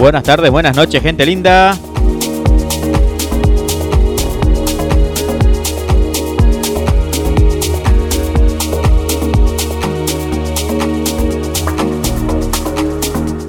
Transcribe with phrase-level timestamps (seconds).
[0.00, 1.72] Buenas tardes, buenas noches, gente linda.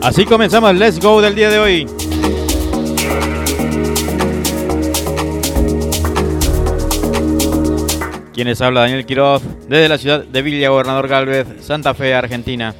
[0.02, 1.88] Así comenzamos el Let's Go del día de hoy.
[8.34, 12.76] Quienes habla Daniel Quiroz desde la ciudad de Villa Gobernador Galvez, Santa Fe, Argentina.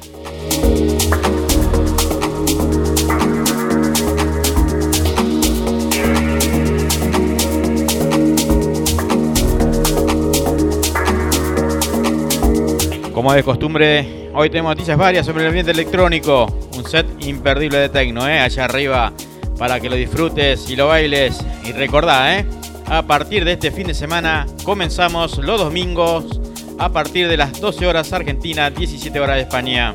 [13.22, 16.52] Como de costumbre, hoy tenemos noticias varias sobre el ambiente electrónico.
[16.76, 18.40] Un set imperdible de tecno, ¿eh?
[18.40, 19.12] allá arriba,
[19.56, 21.40] para que lo disfrutes y lo bailes.
[21.64, 22.44] Y recordá, ¿eh?
[22.86, 26.40] a partir de este fin de semana comenzamos los domingos
[26.80, 29.94] a partir de las 12 horas Argentina, 17 horas de España.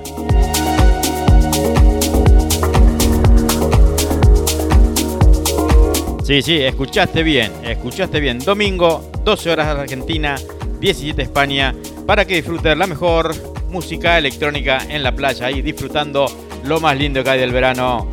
[6.23, 8.39] Sí, sí, escuchaste bien, escuchaste bien.
[8.39, 10.37] Domingo, 12 horas Argentina,
[10.79, 11.75] 17 España
[12.07, 13.35] para que disfruten la mejor
[13.67, 16.25] música electrónica en la playa y disfrutando
[16.63, 18.09] lo más lindo que hay del verano.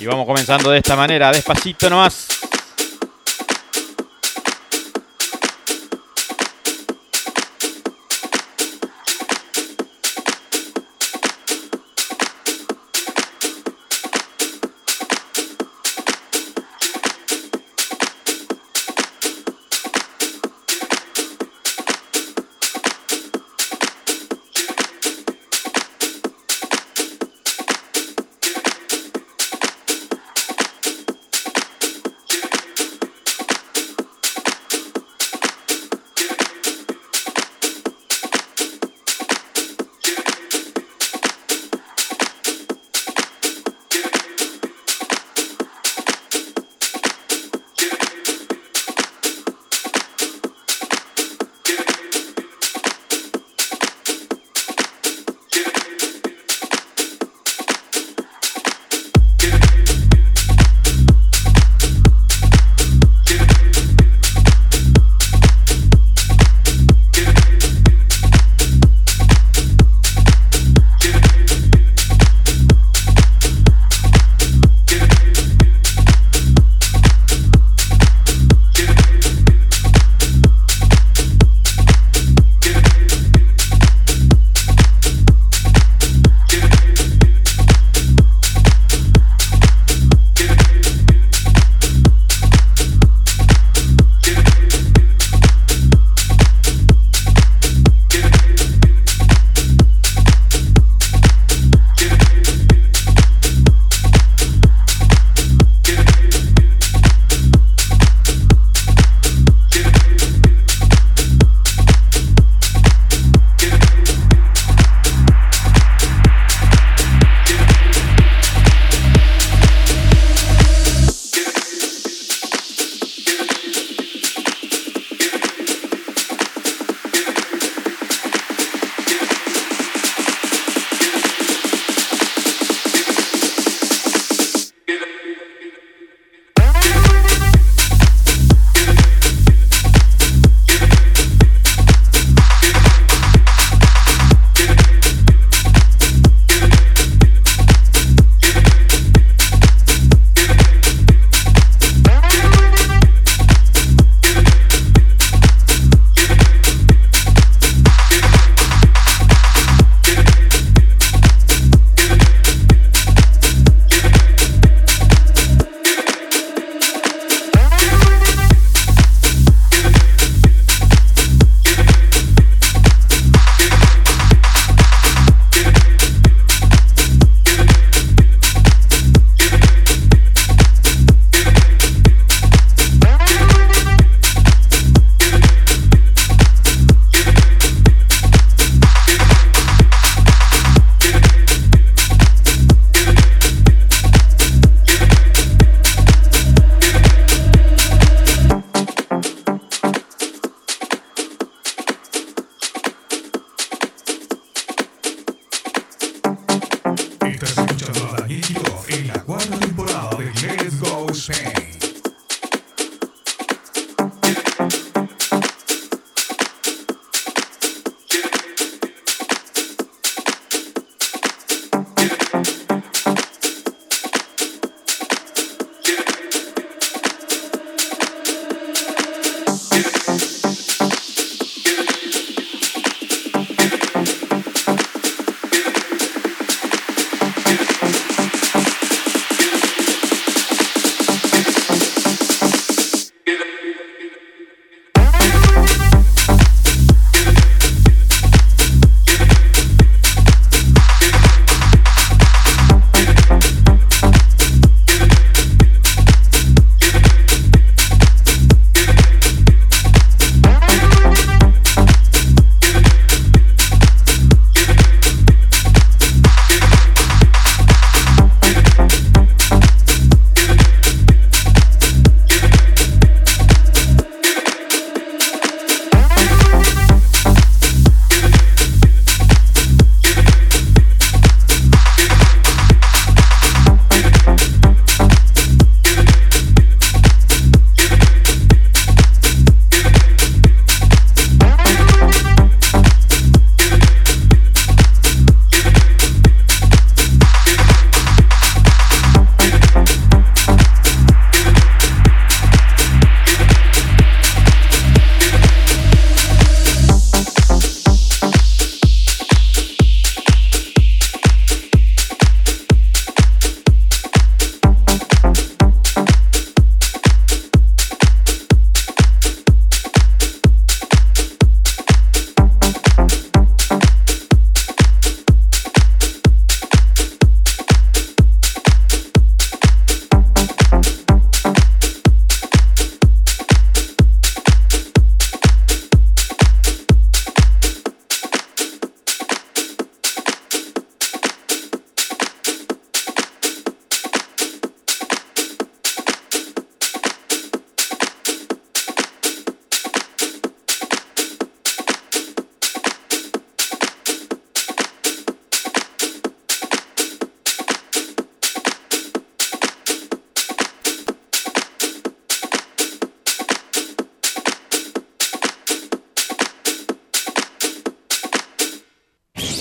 [0.00, 2.49] Y vamos comenzando de esta manera, despacito nomás.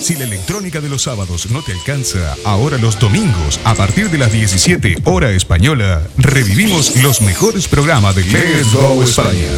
[0.09, 4.17] Si la electrónica de los sábados no te alcanza, ahora los domingos, a partir de
[4.17, 9.51] las 17 hora española, revivimos los mejores programas de Let's Go España.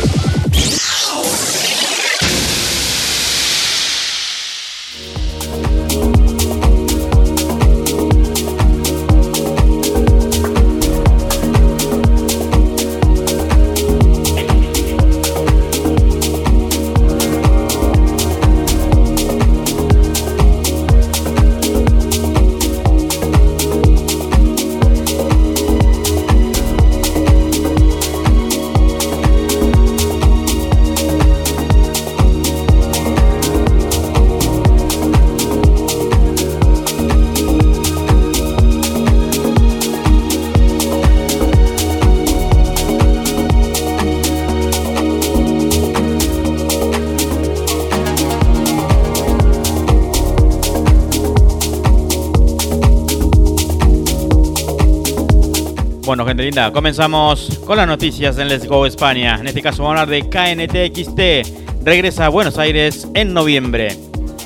[56.74, 59.38] Comenzamos con las noticias en Let's Go España.
[59.40, 61.84] En este caso vamos a hablar de KNTXT.
[61.86, 63.96] Regresa a Buenos Aires en noviembre.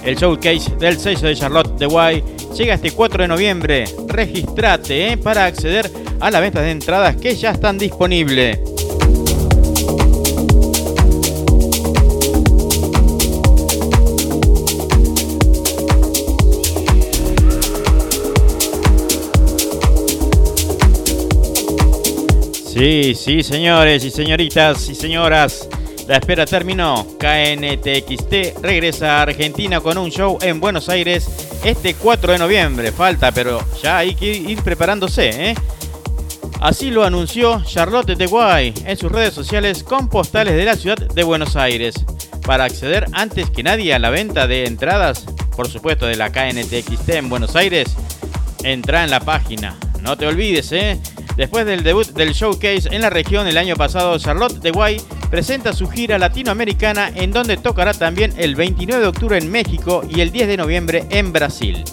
[0.04, 2.22] El showcase del sello de Charlotte de Guay
[2.54, 3.86] llega este 4 de noviembre.
[4.10, 8.75] Registrate eh, para acceder a las ventas de entradas que ya están disponibles.
[22.76, 25.70] Sí, sí, señores y señoritas y señoras.
[26.10, 27.08] La espera terminó.
[27.18, 31.26] KNTXT regresa a Argentina con un show en Buenos Aires
[31.64, 32.92] este 4 de noviembre.
[32.92, 35.52] Falta, pero ya hay que ir preparándose.
[35.52, 35.56] ¿eh?
[36.60, 40.98] Así lo anunció Charlotte de Guay en sus redes sociales con postales de la ciudad
[40.98, 41.96] de Buenos Aires.
[42.46, 45.24] Para acceder antes que nadie a la venta de entradas,
[45.56, 47.96] por supuesto de la KNTXT en Buenos Aires,
[48.64, 49.78] entra en la página.
[50.02, 51.00] No te olvides, ¿eh?
[51.36, 55.90] Después del debut del showcase en la región el año pasado, Charlotte de presenta su
[55.90, 60.48] gira latinoamericana en donde tocará también el 29 de octubre en México y el 10
[60.48, 61.84] de noviembre en Brasil.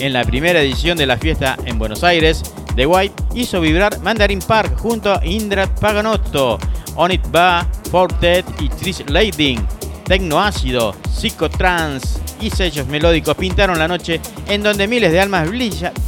[0.00, 2.42] En la primera edición de la fiesta en Buenos Aires,
[2.74, 6.58] The White hizo vibrar Mandarin Park junto a Indra Paganotto,
[6.96, 9.64] Onit Ba, Fortet y Trish Lading.
[10.04, 15.48] Tecnoácido, psicotrans y sellos melódicos pintaron la noche en donde miles de almas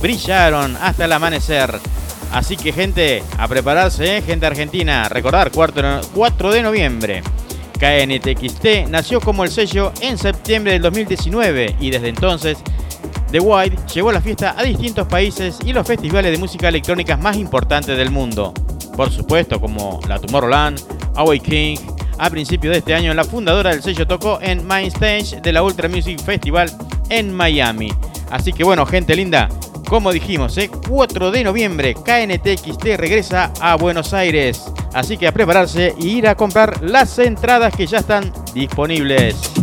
[0.00, 1.78] brillaron hasta el amanecer.
[2.32, 4.22] Así que gente, a prepararse, ¿eh?
[4.22, 5.08] gente argentina.
[5.08, 7.22] Recordar, 4 de noviembre.
[7.80, 12.58] KNTXT nació como el sello en septiembre del 2019 y desde entonces
[13.32, 17.36] The White llevó la fiesta a distintos países y los festivales de música electrónica más
[17.36, 18.52] importantes del mundo.
[18.96, 20.80] Por supuesto, como la Tomorrowland,
[21.42, 21.78] King.
[22.18, 25.62] A principios de este año, la fundadora del sello tocó en Main Stage de la
[25.62, 26.70] Ultra Music Festival
[27.08, 27.90] en Miami.
[28.30, 29.48] Así que bueno, gente linda,
[29.90, 30.70] como dijimos, ¿eh?
[30.88, 34.72] 4 de noviembre, KNTXT regresa a Buenos Aires.
[34.94, 39.59] Así que a prepararse y ir a comprar las entradas que ya están disponibles.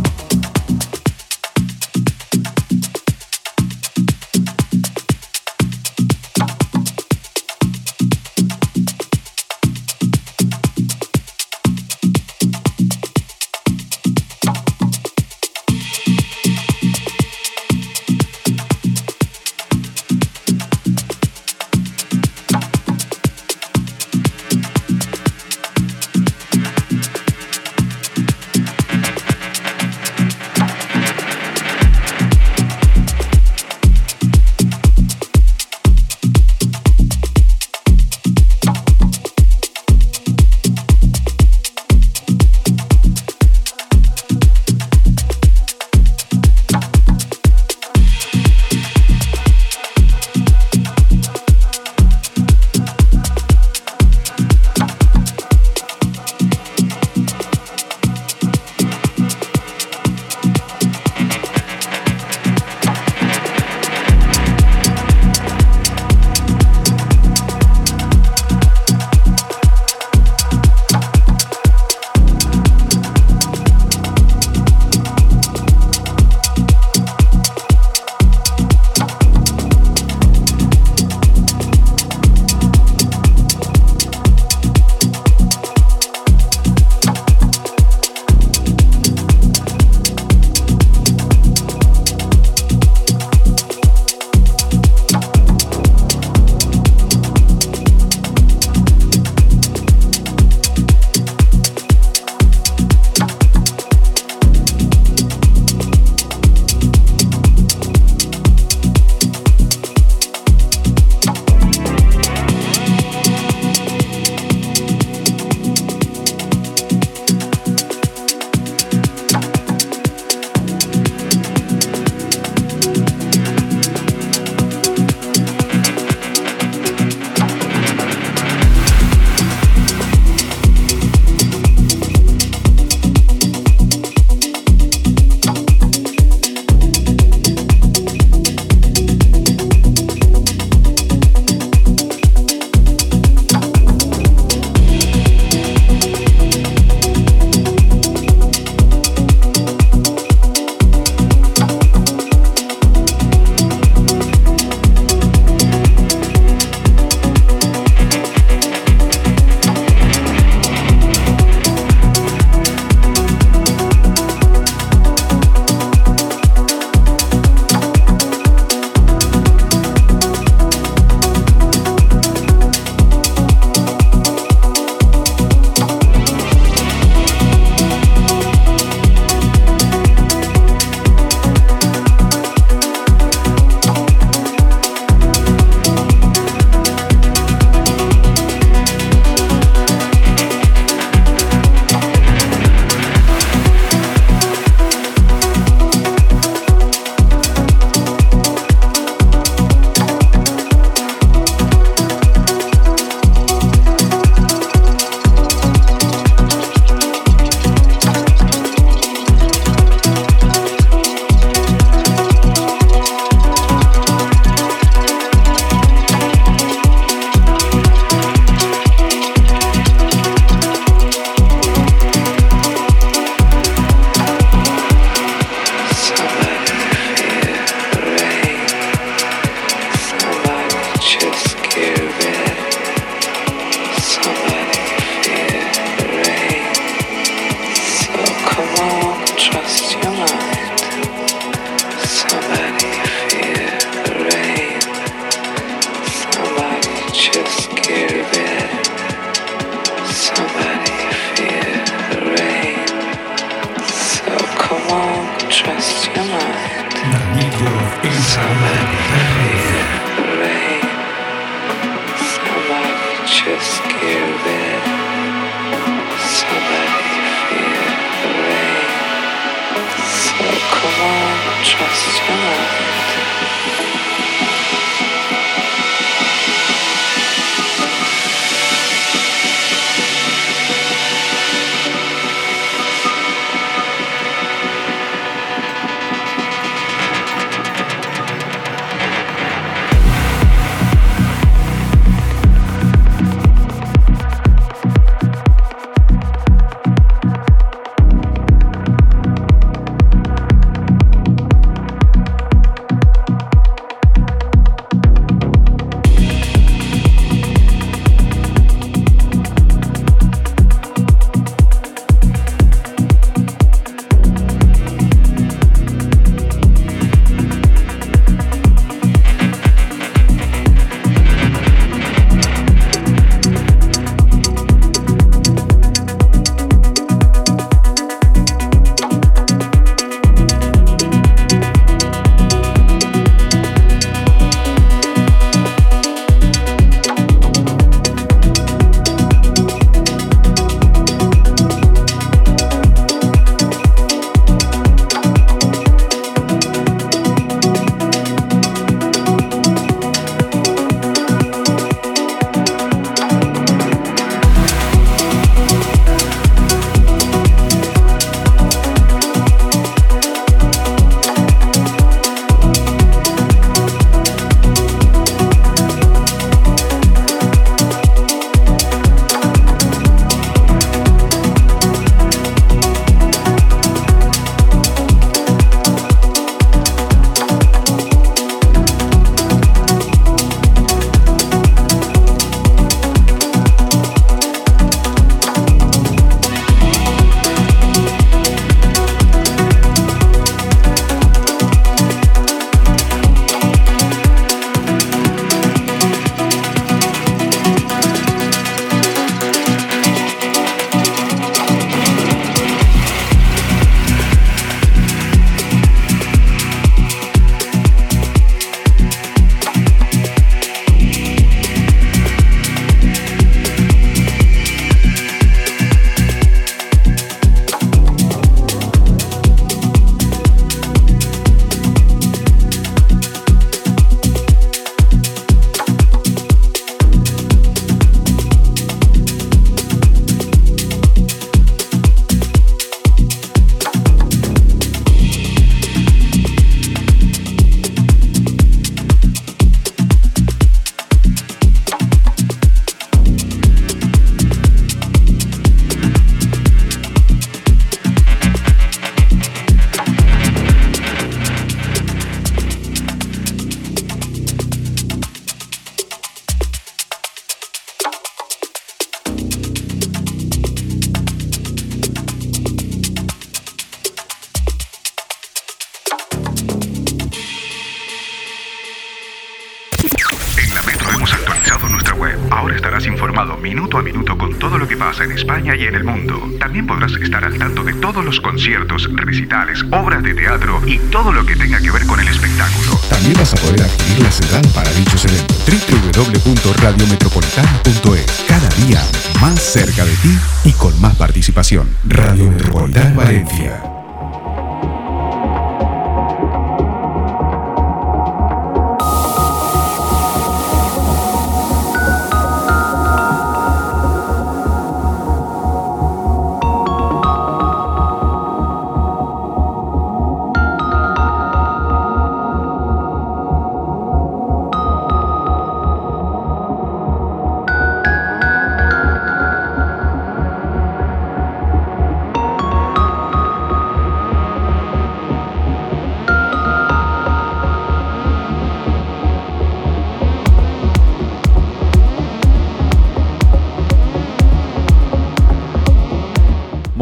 [492.06, 493.97] Radio Metropolitana Valencia.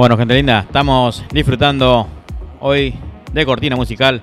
[0.06, 2.08] Bueno, gente linda, estamos disfrutando
[2.60, 2.94] hoy
[3.34, 4.22] de cortina musical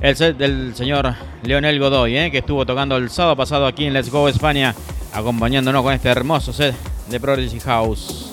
[0.00, 1.12] el set del señor
[1.42, 2.30] Leonel Godoy, ¿eh?
[2.30, 4.74] que estuvo tocando el sábado pasado aquí en Let's Go España
[5.12, 6.74] acompañándonos con este hermoso set
[7.10, 8.27] de Prodigy House.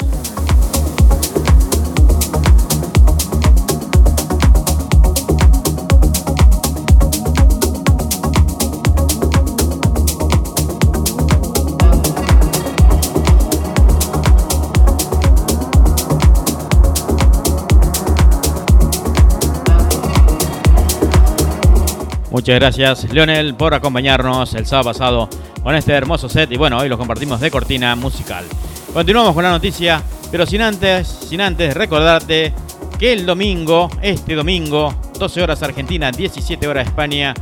[22.36, 25.30] Muchas gracias, Leonel, por acompañarnos el sábado pasado
[25.64, 26.52] con este hermoso set.
[26.52, 28.44] Y bueno, hoy lo compartimos de cortina musical.
[28.94, 32.52] Continuamos con la noticia, pero sin antes, sin antes recordarte
[33.00, 37.34] que el domingo, este domingo, 12 horas Argentina, 17 horas España,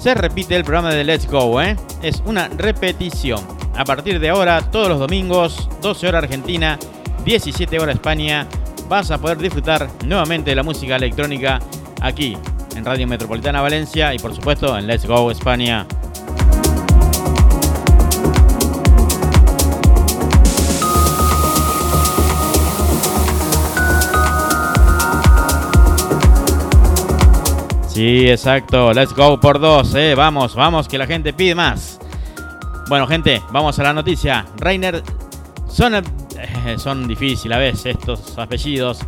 [0.00, 1.62] se repite el programa de Let's Go.
[1.62, 1.76] ¿eh?
[2.02, 3.46] Es una repetición.
[3.76, 6.76] A partir de ahora, todos los domingos, 12 horas Argentina,
[7.24, 8.48] 17 horas España,
[8.88, 11.60] vas a poder disfrutar nuevamente de la música electrónica
[12.00, 12.36] aquí
[12.78, 15.84] en Radio Metropolitana Valencia y por supuesto en Let's Go España.
[27.88, 28.92] Sí, exacto.
[28.92, 30.14] Let's go por dos, eh.
[30.14, 31.98] Vamos, vamos, que la gente pide más.
[32.88, 34.46] Bueno, gente, vamos a la noticia.
[34.56, 35.02] Rainer
[35.68, 36.00] son,
[36.76, 39.00] son difíciles a veces estos apellidos.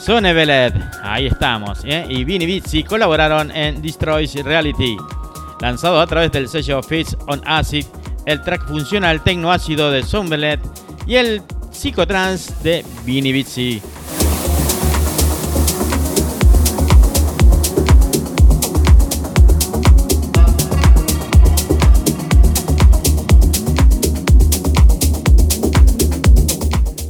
[0.00, 2.06] Sonevelet, ahí estamos, ¿eh?
[2.08, 4.96] y Vinny colaboraron en Destroys Reality.
[5.60, 7.84] Lanzado a través del sello Fits on Acid,
[8.24, 10.60] el track funciona al tecno ácido de Sonevelet
[11.06, 13.44] y el psicotrans de Vinny.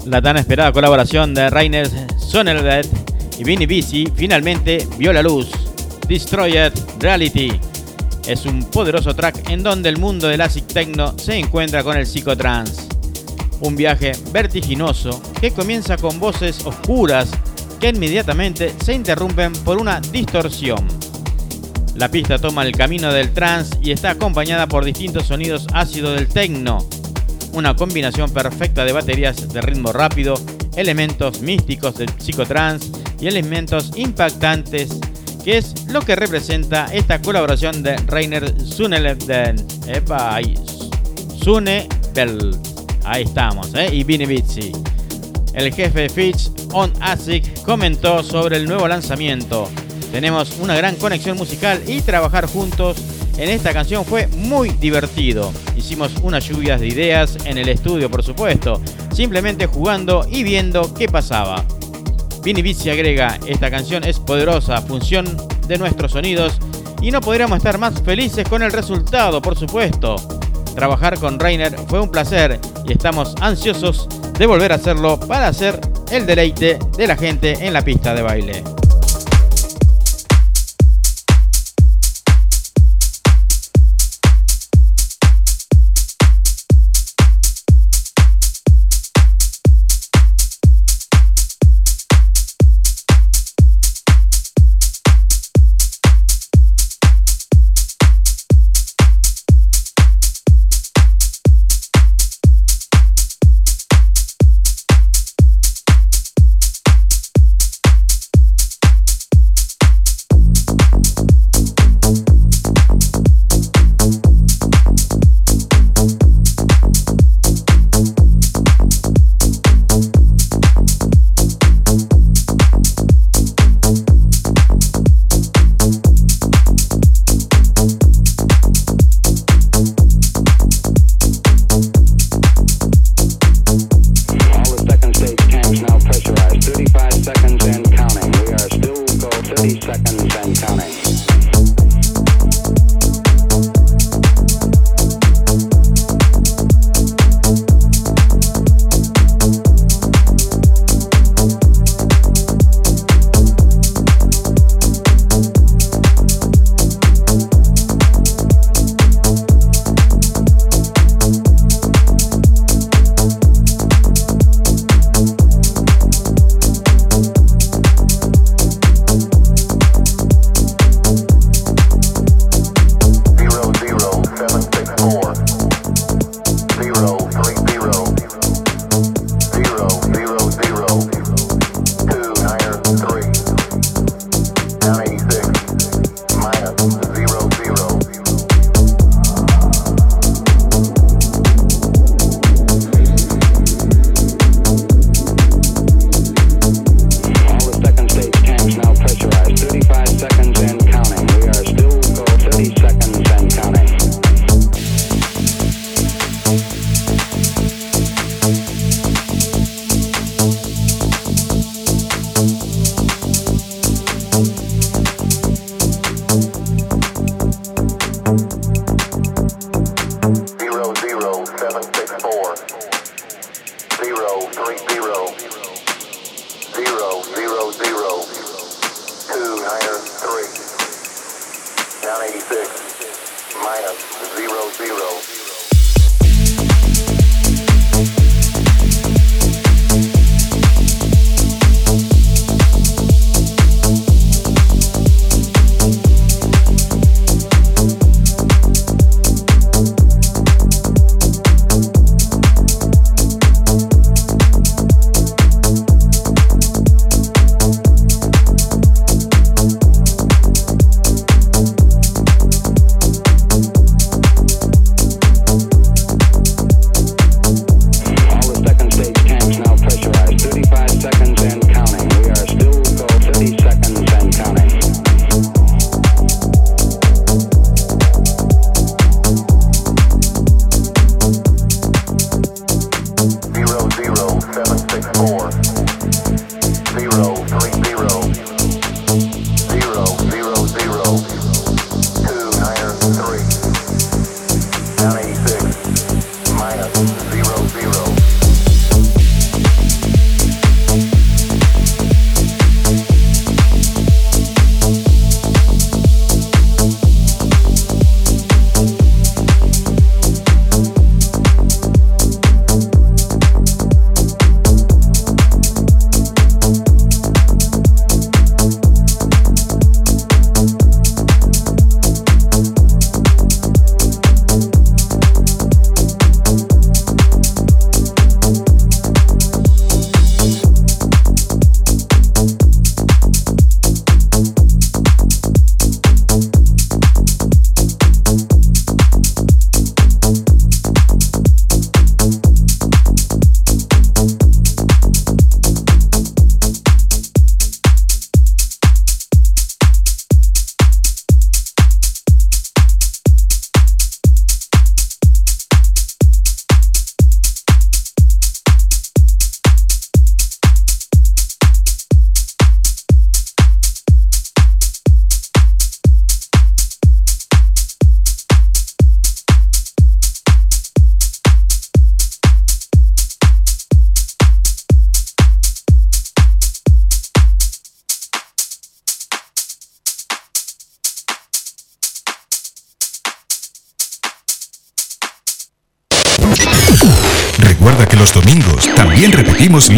[0.07, 2.87] La tan esperada colaboración de Rainer Sonnerbet
[3.39, 5.49] y Vinny Busy finalmente vio la luz.
[6.07, 7.59] Destroyed Reality
[8.27, 12.07] es un poderoso track en donde el mundo del acid techno se encuentra con el
[12.07, 12.83] psicotrance.
[13.61, 17.31] Un viaje vertiginoso que comienza con voces oscuras
[17.81, 20.87] que inmediatamente se interrumpen por una distorsión.
[21.95, 26.29] La pista toma el camino del trance y está acompañada por distintos sonidos ácidos del
[26.29, 26.87] techno.
[27.55, 30.35] Una combinación perfecta de baterías de ritmo rápido
[30.79, 34.91] elementos místicos del psicotrans y elementos impactantes,
[35.45, 39.57] que es lo que representa esta colaboración de Rainer Sunelevden.
[39.89, 40.55] Epa, ahí.
[43.05, 43.89] Ahí estamos, ¿eh?
[43.93, 44.73] Y Vinny Bizzi.
[45.55, 49.69] El jefe Fitch on ASIC comentó sobre el nuevo lanzamiento.
[50.13, 52.99] Tenemos una gran conexión musical y trabajar juntos
[53.39, 55.53] en esta canción fue muy divertido.
[55.77, 58.81] Hicimos unas lluvias de ideas en el estudio, por supuesto,
[59.13, 61.65] simplemente jugando y viendo qué pasaba.
[62.43, 65.27] Vinny Bizzi agrega, esta canción es poderosa, función
[65.67, 66.59] de nuestros sonidos
[67.01, 70.17] y no podríamos estar más felices con el resultado, por supuesto.
[70.75, 75.81] Trabajar con Rainer fue un placer y estamos ansiosos de volver a hacerlo para hacer
[76.11, 78.65] el deleite de la gente en la pista de baile.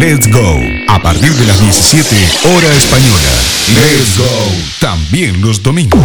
[0.01, 2.15] Let's Go a partir de las 17
[2.55, 3.29] hora española.
[3.67, 4.25] Let's Go
[4.79, 6.01] también los domingos.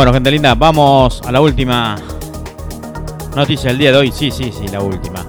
[0.00, 1.94] Bueno, gente linda, vamos a la última
[3.36, 4.10] noticia del día de hoy.
[4.10, 5.26] Sí, sí, sí, la última.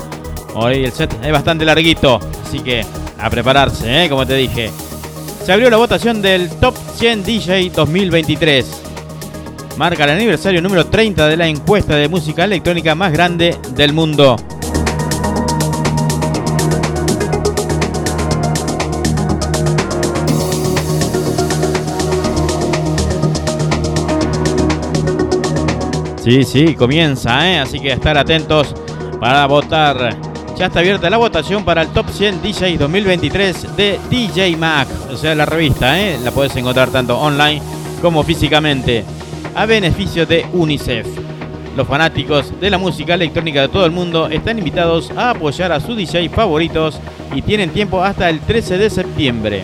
[0.55, 2.85] Hoy el set es bastante larguito, así que
[3.19, 4.09] a prepararse, ¿eh?
[4.09, 4.71] como te dije.
[5.43, 8.81] Se abrió la votación del Top 100 DJ 2023.
[9.75, 14.37] Marca el aniversario número 30 de la encuesta de música electrónica más grande del mundo.
[26.23, 27.57] Sí, sí, comienza, ¿eh?
[27.57, 28.75] así que estar atentos
[29.19, 30.15] para votar.
[30.55, 35.17] Ya está abierta la votación para el Top 100 DJ 2023 de DJ Mac, o
[35.17, 36.19] sea, la revista, ¿eh?
[36.23, 37.59] la puedes encontrar tanto online
[38.03, 39.03] como físicamente,
[39.55, 41.07] a beneficio de UNICEF.
[41.75, 45.79] Los fanáticos de la música electrónica de todo el mundo están invitados a apoyar a
[45.79, 46.99] sus DJ favoritos
[47.33, 49.63] y tienen tiempo hasta el 13 de septiembre.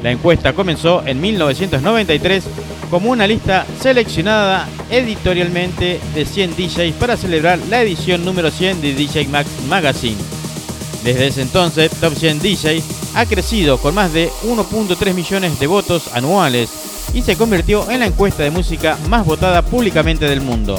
[0.00, 2.44] La encuesta comenzó en 1993
[2.92, 8.92] como una lista seleccionada editorialmente de 100 DJs para celebrar la edición número 100 de
[8.92, 10.18] DJ Max Magazine.
[11.02, 12.82] Desde ese entonces, Top 100 DJ
[13.14, 16.68] ha crecido con más de 1.3 millones de votos anuales
[17.14, 20.78] y se convirtió en la encuesta de música más votada públicamente del mundo.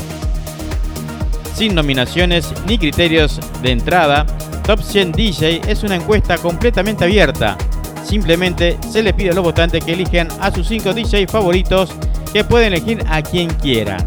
[1.55, 4.27] Sin nominaciones ni criterios de entrada,
[4.67, 7.57] Top 100 DJ es una encuesta completamente abierta
[8.03, 11.91] Simplemente se le pide a los votantes que elijan a sus 5 DJs favoritos
[12.31, 13.97] que pueden elegir a quien quiera.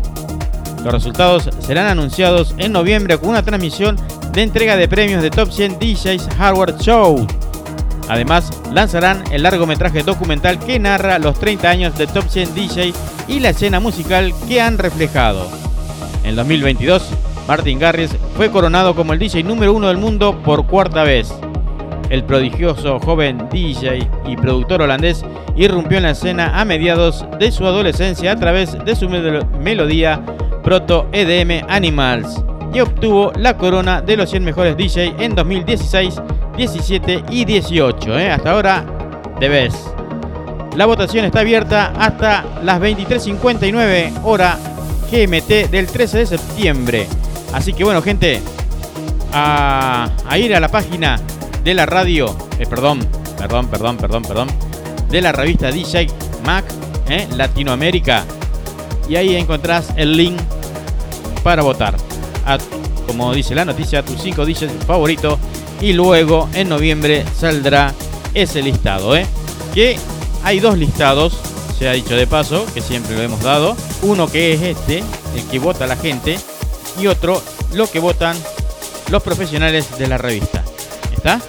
[0.85, 3.96] Los resultados serán anunciados en noviembre con una transmisión
[4.32, 7.26] de entrega de premios de Top 100 DJs Hardware Show.
[8.09, 12.94] Además, lanzarán el largometraje documental que narra los 30 años de Top 100 DJs
[13.28, 15.48] y la escena musical que han reflejado.
[16.22, 17.02] En 2022,
[17.48, 21.32] Martin Garrix fue coronado como el DJ número uno del mundo por cuarta vez.
[22.11, 25.25] El prodigioso joven DJ y productor holandés
[25.57, 30.21] irrumpió en la escena a mediados de su adolescencia a través de su melodía
[30.62, 32.42] proto EDM Animals
[32.73, 36.21] y obtuvo la corona de los 100 mejores DJ en 2016,
[36.57, 38.19] 17 y 18.
[38.19, 38.31] ¿eh?
[38.31, 38.85] Hasta ahora,
[39.40, 39.71] de
[40.77, 44.59] La votación está abierta hasta las 23.59 hora
[45.11, 47.07] GMT del 13 de septiembre.
[47.53, 48.42] Así que bueno, gente,
[49.33, 51.19] a ir a la página
[51.66, 53.00] de la radio, eh, perdón,
[53.37, 54.48] perdón, perdón, perdón, perdón,
[55.11, 56.07] de la revista DJ
[56.44, 56.64] Mac
[57.09, 58.24] eh, Latinoamérica.
[59.09, 60.38] Y ahí encontrás el link
[61.42, 61.96] para votar.
[62.44, 62.59] A,
[63.09, 65.40] como dice la noticia, a tus 5 DJs favoritos.
[65.81, 67.92] Y luego en noviembre saldrá
[68.33, 69.16] ese listado.
[69.16, 69.26] Eh,
[69.74, 69.98] que
[70.44, 71.37] hay dos listados,
[71.76, 73.76] se ha dicho de paso, que siempre lo hemos dado.
[74.02, 74.98] Uno que es este,
[75.35, 76.38] el que vota la gente.
[77.00, 78.37] Y otro, lo que votan
[79.11, 80.62] los profesionales de la revista.
[81.12, 81.40] ¿Está?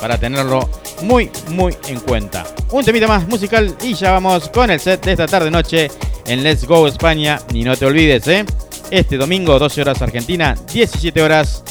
[0.00, 0.68] Para tenerlo
[1.02, 2.44] muy, muy en cuenta.
[2.70, 5.90] Un temita más musical y ya vamos con el set de esta tarde noche
[6.26, 7.40] en Let's Go España.
[7.52, 8.44] Y no te olvides, ¿eh?
[8.90, 11.62] Este domingo, 12 horas Argentina, 17 horas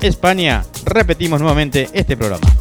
[0.00, 0.64] España.
[0.84, 2.55] Repetimos nuevamente este programa.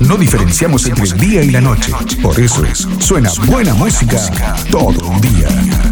[0.00, 1.92] No diferenciamos entre el día y la noche.
[2.22, 4.18] Por eso es, suena buena música
[4.70, 5.89] todo un día.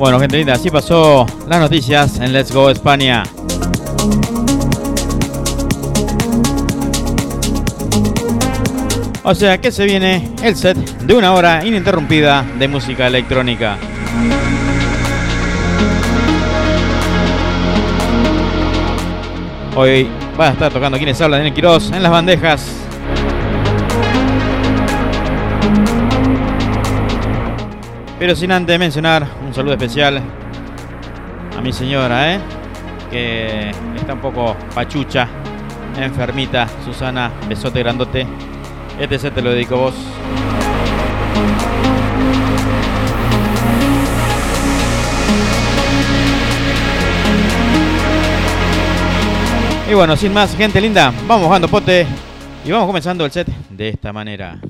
[0.00, 3.22] Bueno, gente linda, así pasó las noticias en Let's Go España.
[9.22, 13.76] O sea que se viene el set de una hora ininterrumpida de música electrónica.
[19.76, 20.08] Hoy
[20.40, 22.79] va a estar tocando quienes hablan en Quiroz en las bandejas
[28.20, 30.20] Pero sin antes mencionar un saludo especial
[31.56, 32.40] a mi señora, ¿eh?
[33.10, 35.26] que está un poco pachucha,
[35.96, 36.68] enfermita.
[36.84, 38.26] Susana, besote grandote.
[38.98, 39.94] Este set te lo dedico a vos.
[49.90, 52.06] Y bueno, sin más, gente linda, vamos jugando pote
[52.66, 54.60] y vamos comenzando el set de esta manera.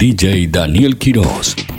[0.00, 1.69] DJ Daniel Quiroz.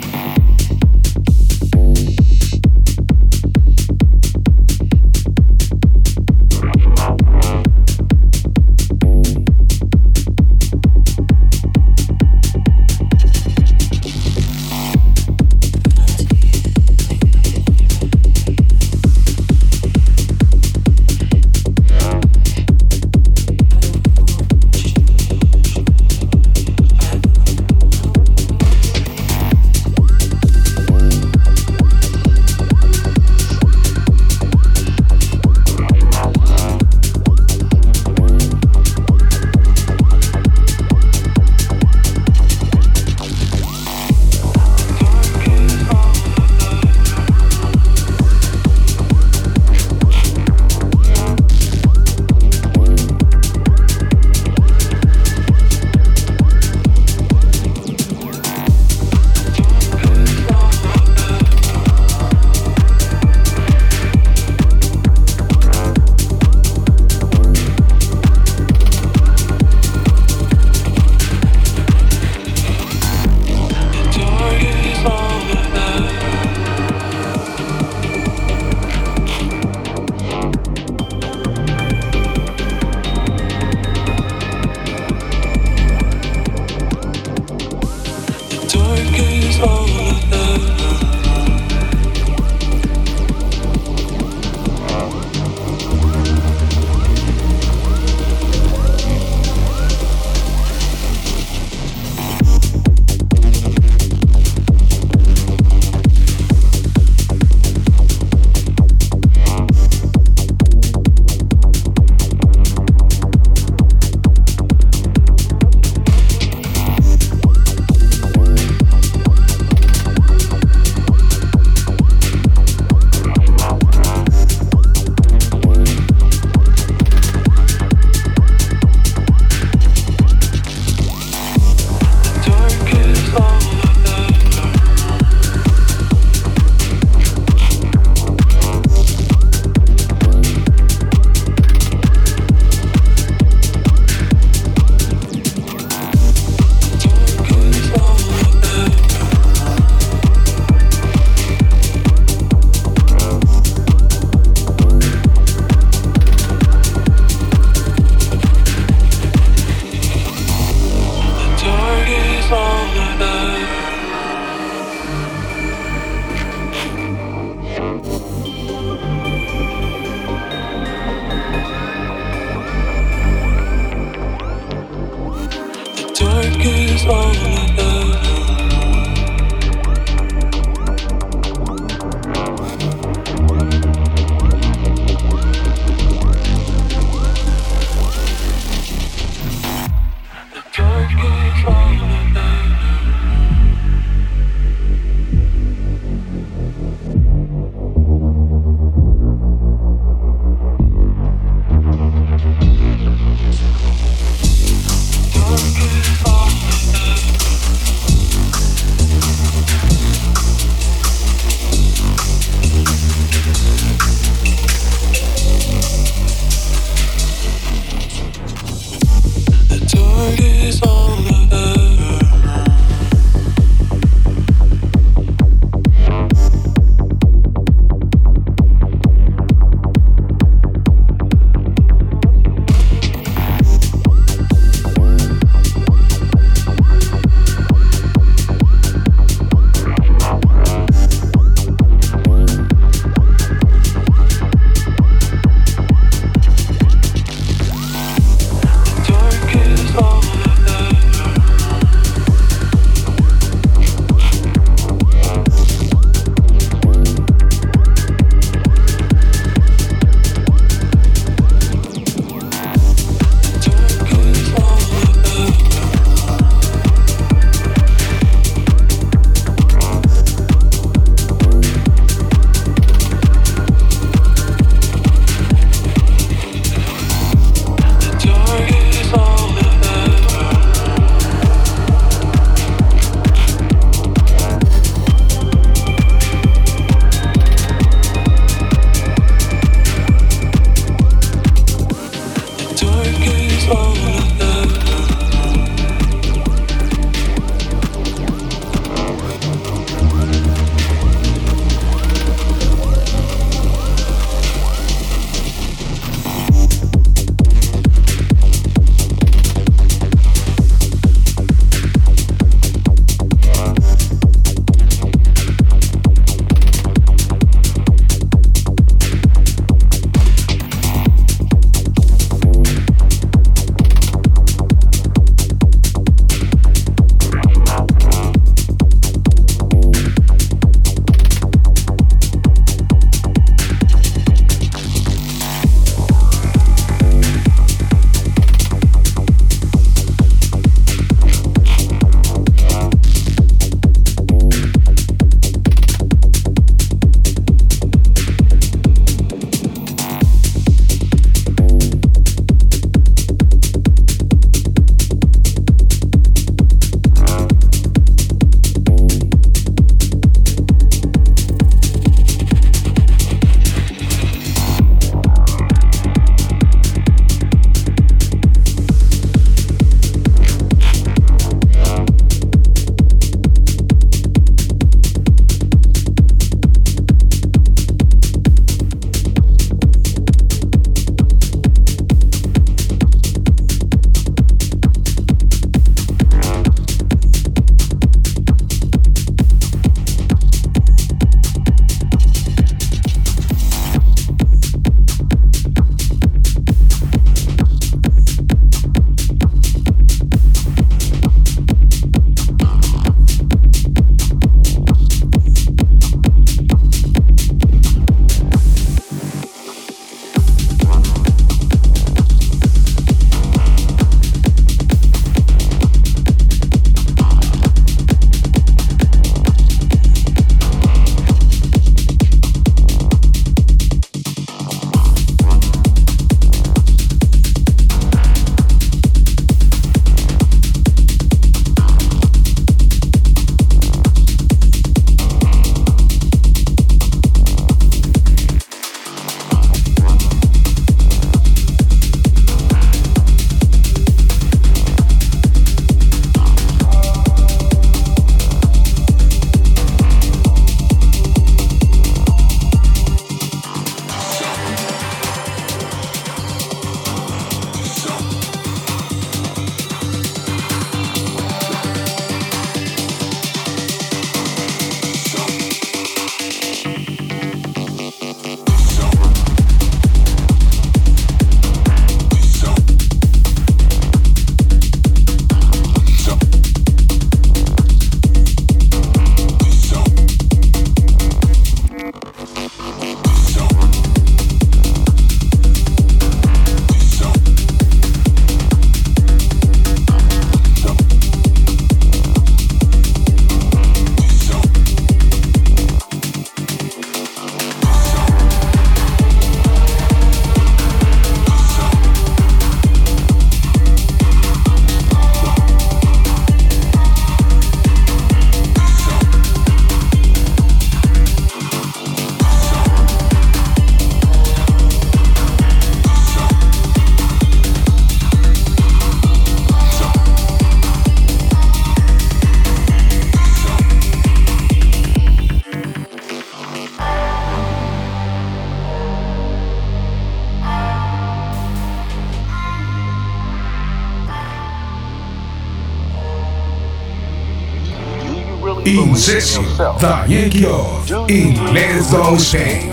[539.32, 539.62] Incesio,
[539.98, 542.90] Daniel Quiroz y Let's Go Say.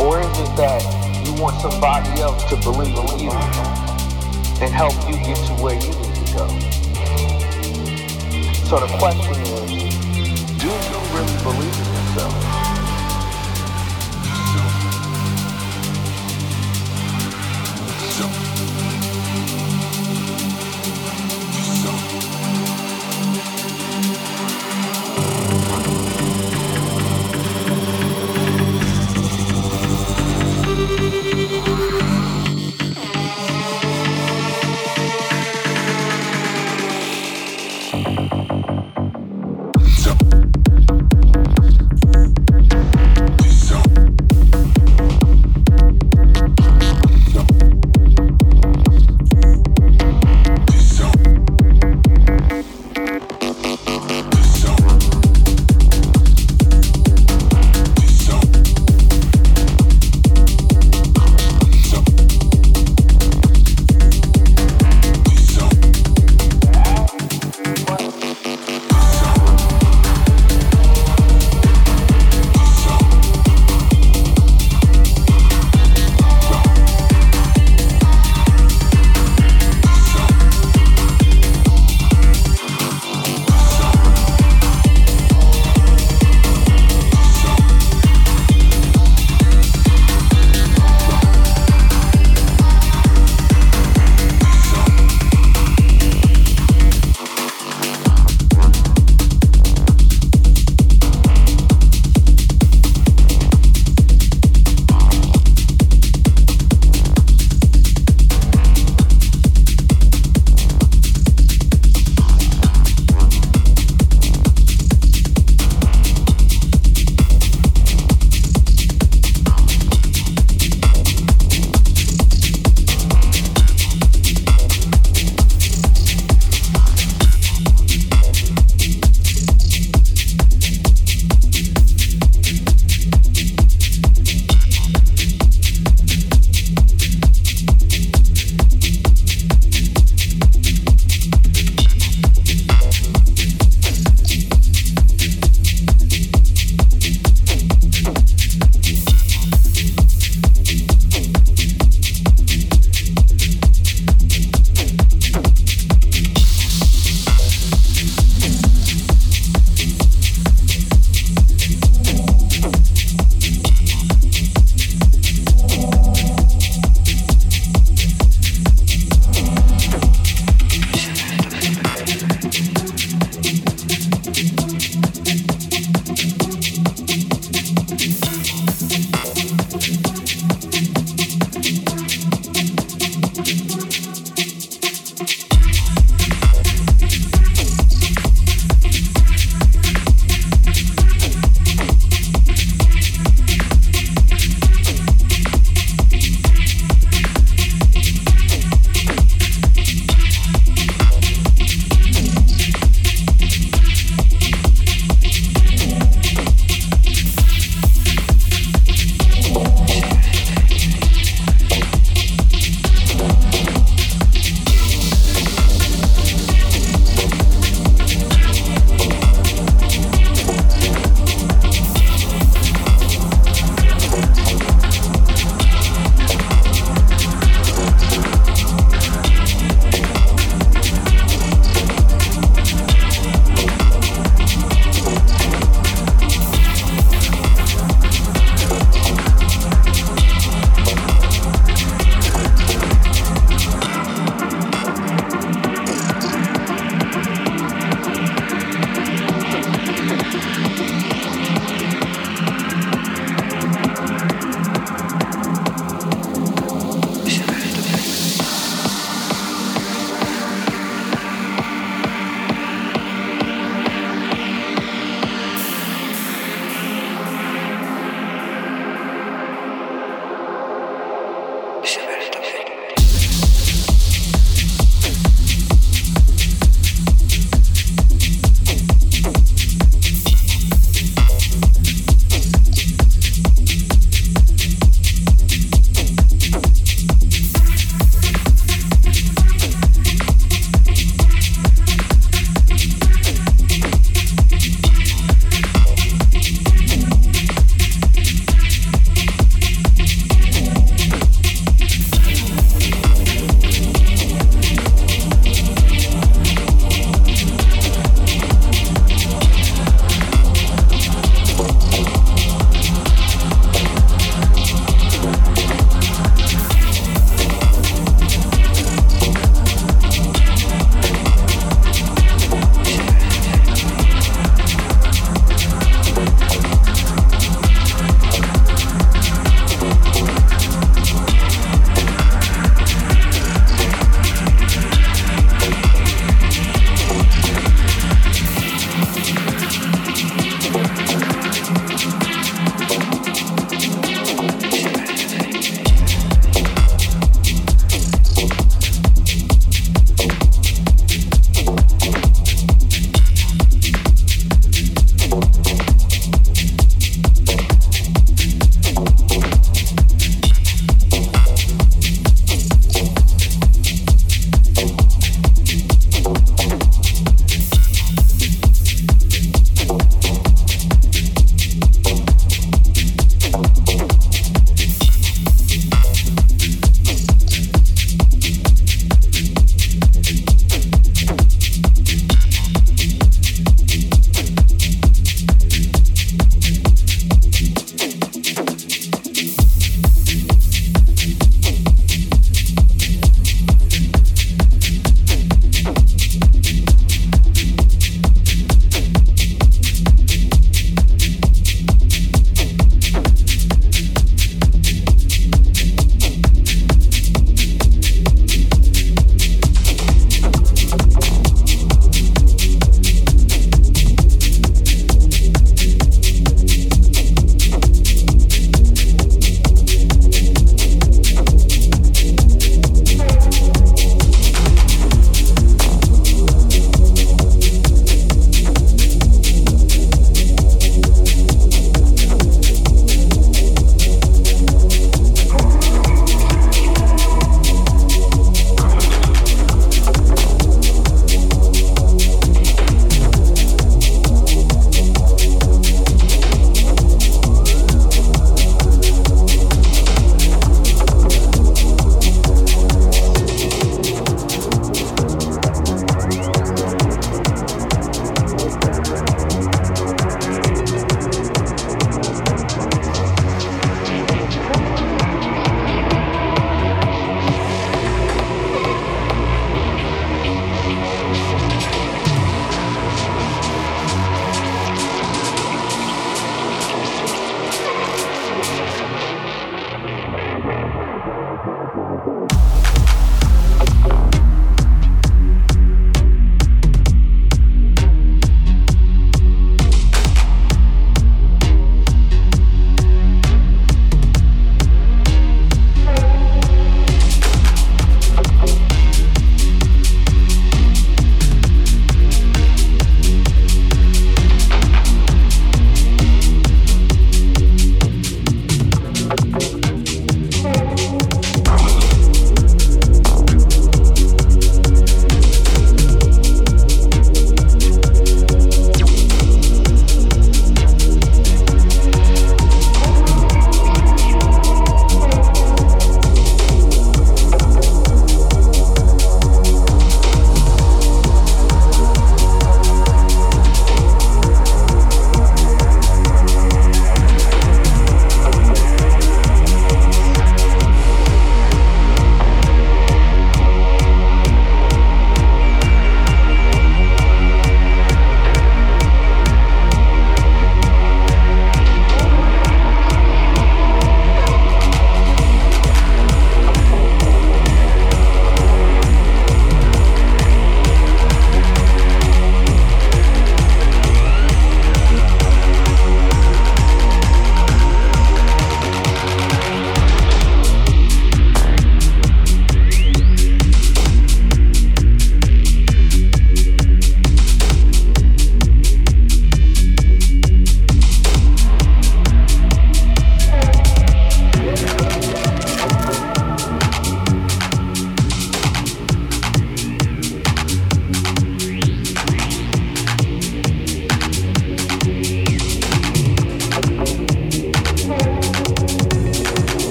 [0.00, 0.82] Or is it that
[1.24, 3.30] you want somebody else to believe in you
[4.60, 6.48] and help you get to where you need to go?
[8.66, 9.47] So the question is,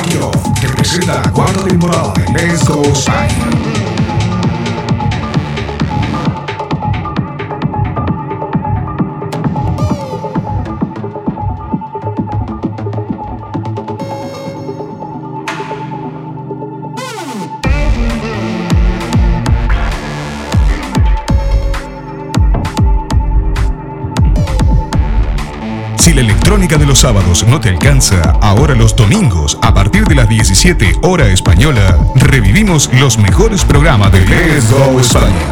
[0.00, 1.62] Off te presenta la cuarta
[2.32, 3.81] Let's Go.
[26.42, 30.96] Electrónica de los sábados no te alcanza, ahora los domingos, a partir de las 17
[31.02, 35.51] hora española, revivimos los mejores programas de Let's España.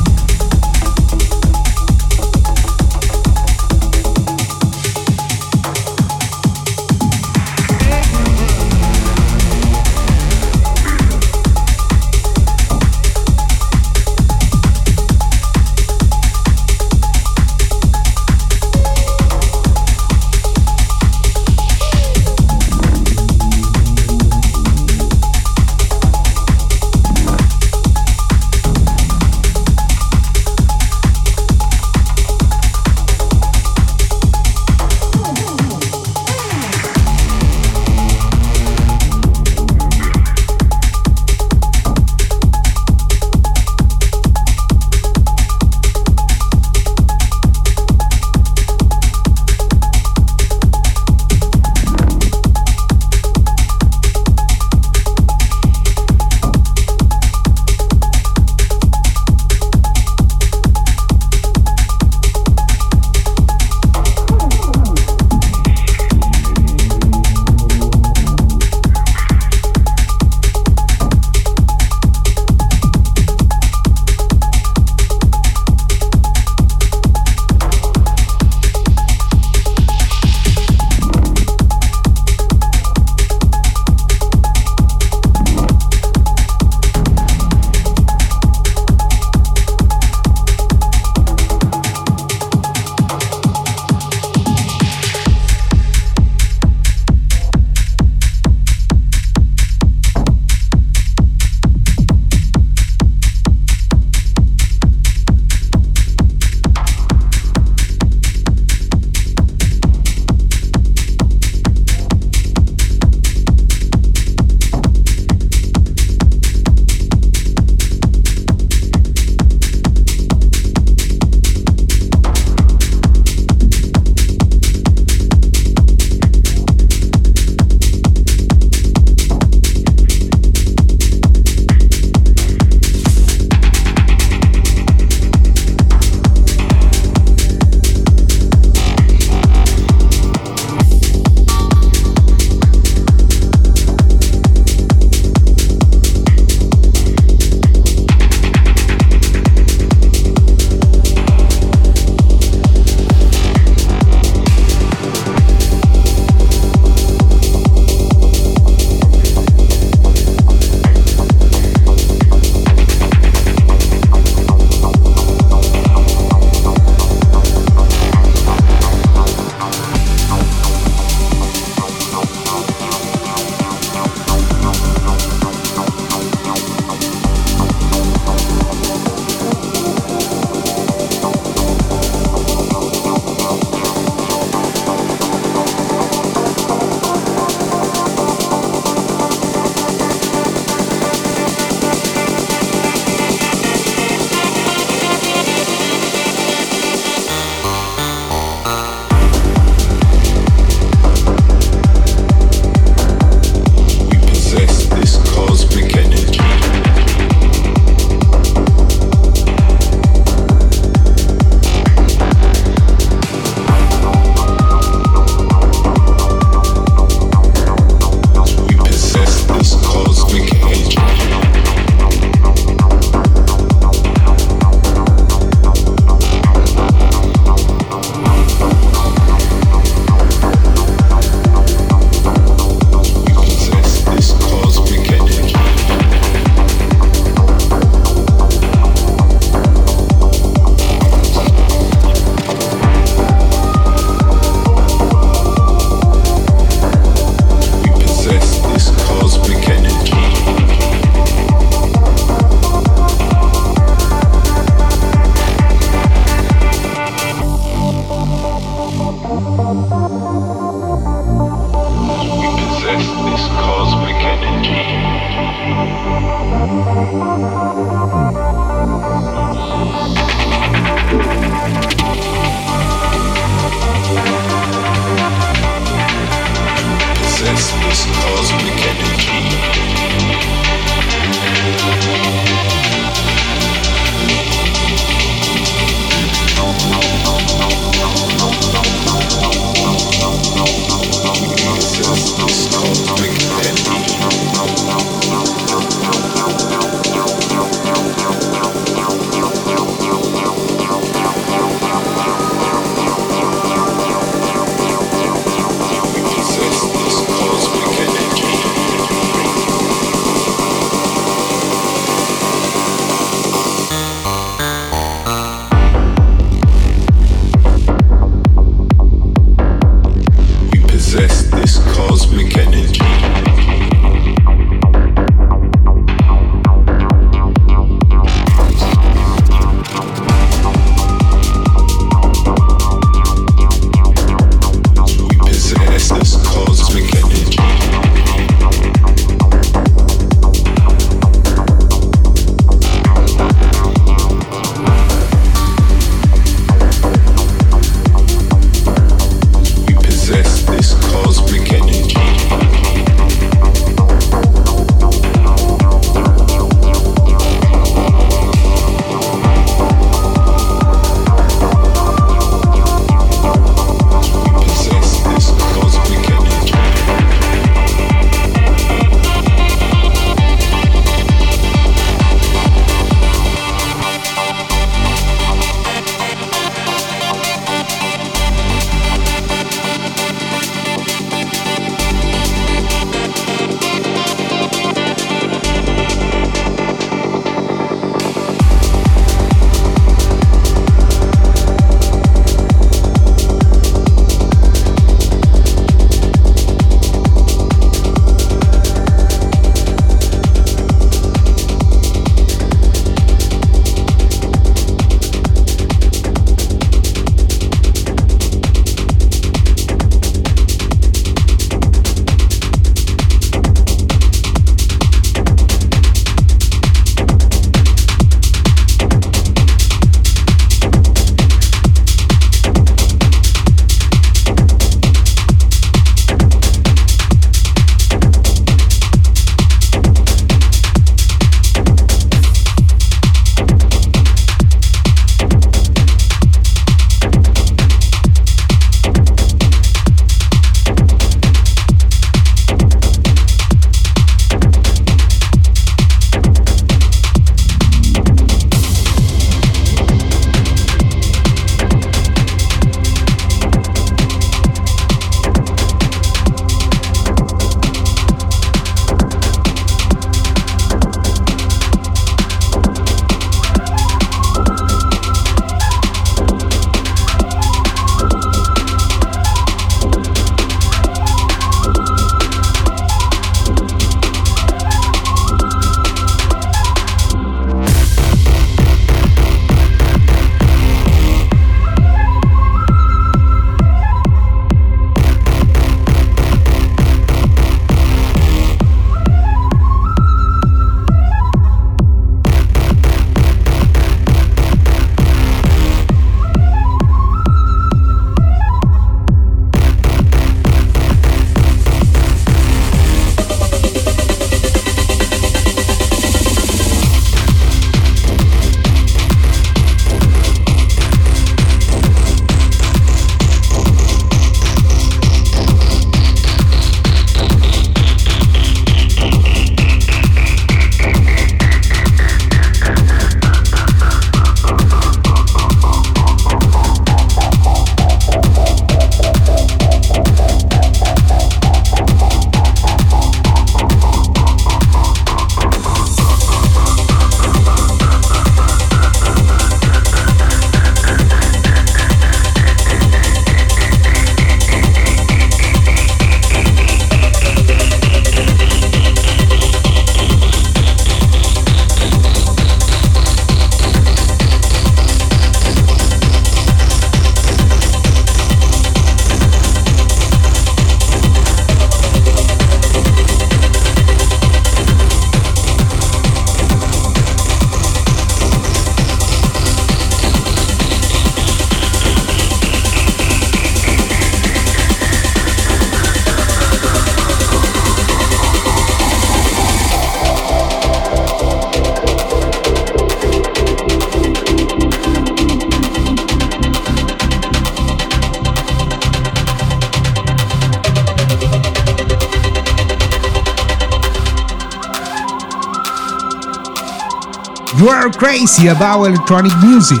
[598.24, 600.00] Crazy about electronic music.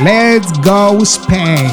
[0.00, 1.66] Let's go Spain.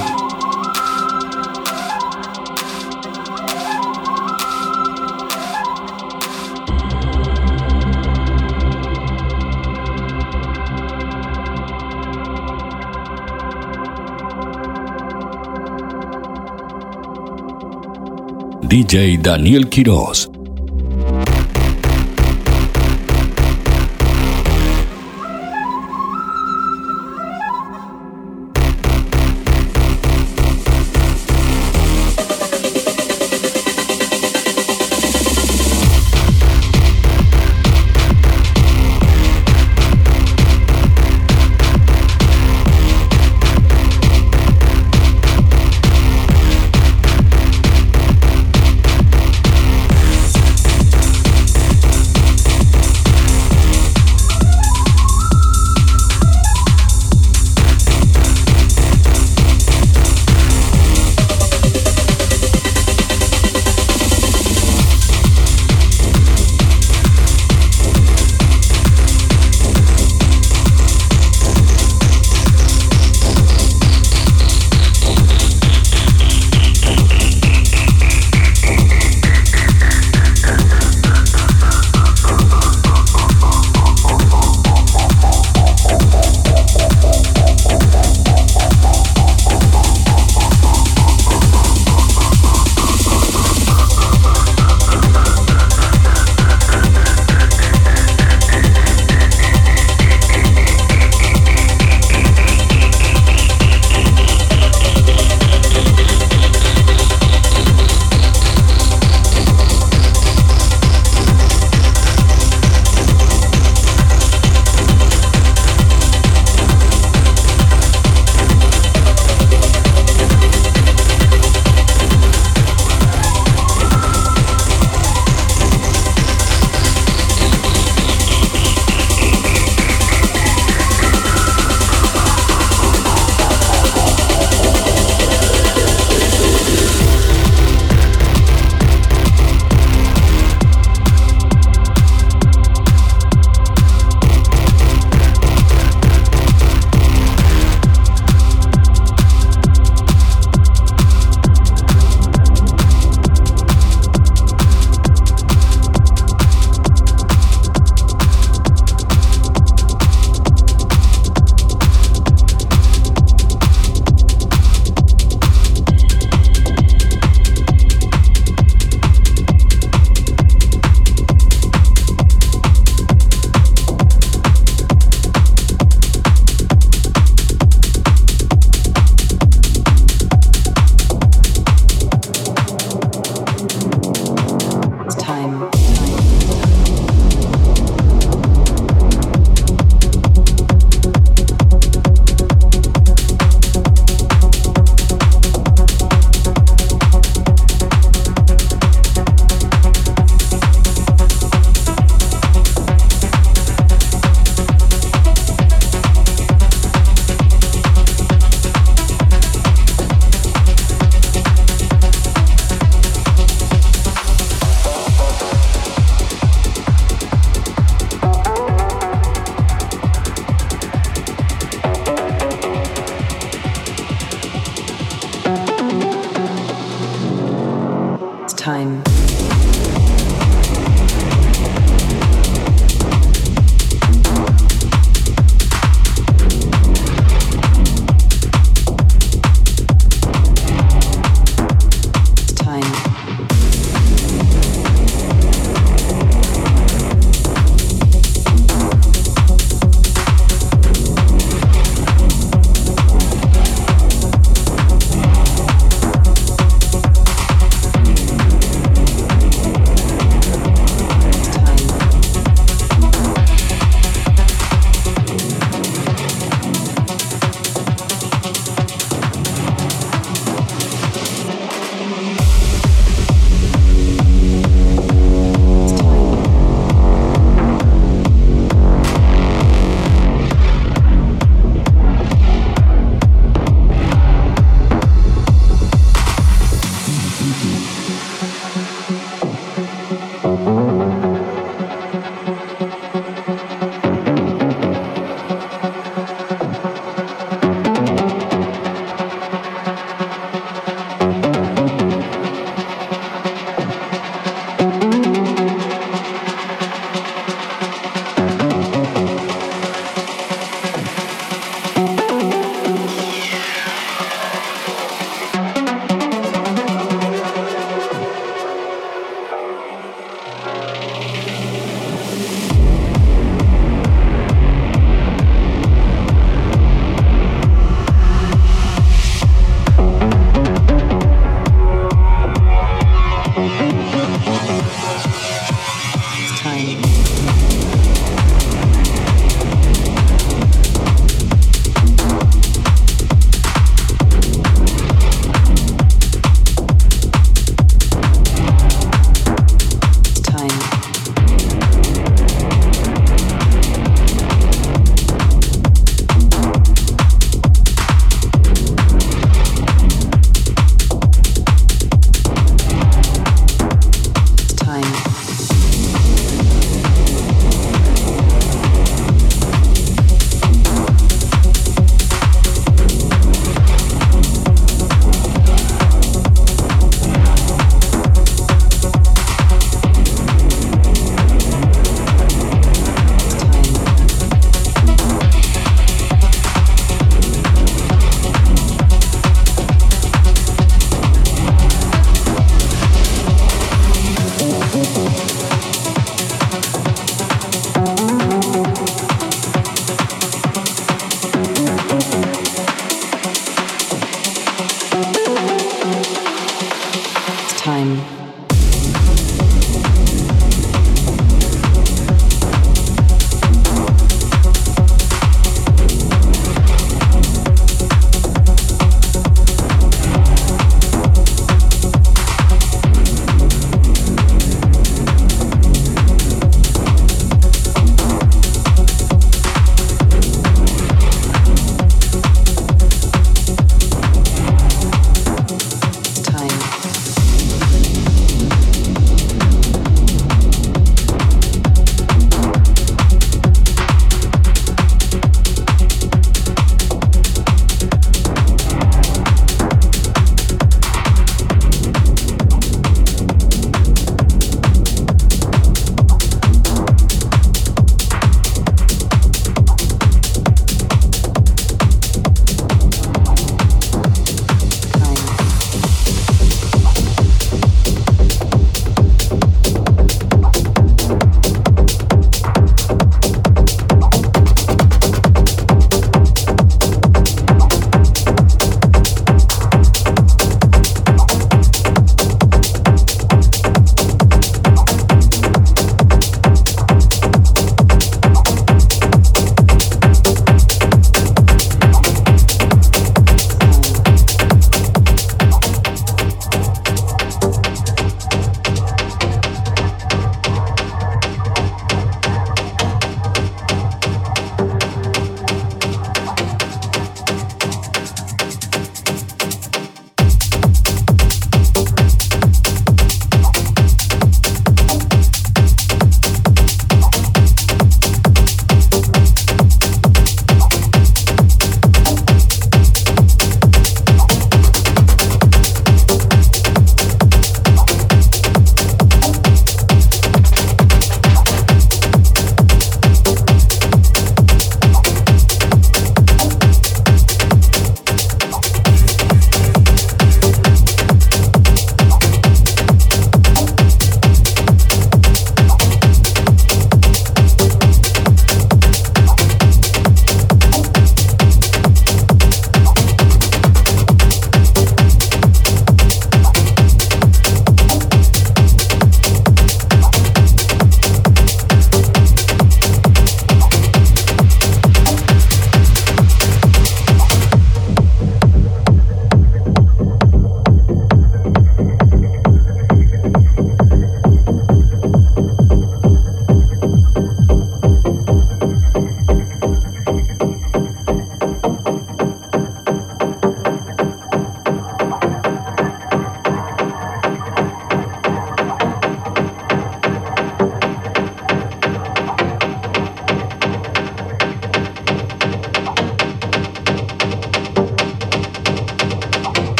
[18.68, 20.35] DJ Daniel Quiroz.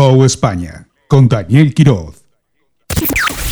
[0.00, 2.24] Go España con Daniel Quiroz.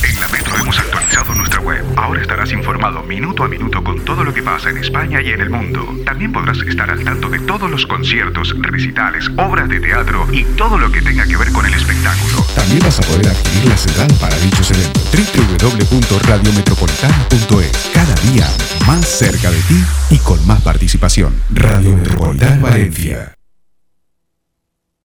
[0.03, 1.85] En la Metro hemos actualizado nuestra web.
[1.95, 5.43] Ahora estarás informado minuto a minuto con todo lo que pasa en España y en
[5.43, 5.87] el mundo.
[6.07, 10.79] También podrás estar al tanto de todos los conciertos, recitales, obras de teatro y todo
[10.79, 12.43] lo que tenga que ver con el espectáculo.
[12.55, 15.03] También vas a poder adquirir la señal para dichos eventos.
[15.61, 18.49] www.radiometropolitana.es Cada día
[18.87, 21.43] más cerca de ti y con más participación.
[21.51, 23.38] Radio Metropolitana Valencia.